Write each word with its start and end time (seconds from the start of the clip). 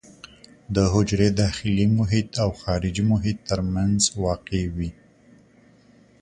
د 0.75 0.77
حجرې 0.93 1.29
داخلي 1.41 1.85
محیط 1.99 2.29
او 2.43 2.49
خارجي 2.61 3.03
محیط 3.11 3.37
ترمنځ 3.49 3.99
واقع 4.23 4.63
وي. 4.75 4.91